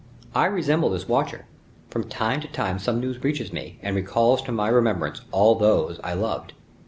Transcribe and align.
I 0.33 0.45
resemble 0.45 0.89
this 0.89 1.07
watcher; 1.07 1.45
from 1.91 2.09
time 2.09 2.41
to 2.41 2.47
time 2.47 2.79
some 2.79 2.99
news 2.99 3.23
reaches 3.23 3.53
me, 3.53 3.77
and 3.83 3.95
recalls 3.95 4.41
to 4.41 4.51
my 4.51 4.67
remembrance 4.67 5.21
all 5.29 5.53
those 5.53 5.99
I 6.03 6.15
loved. 6.15 6.53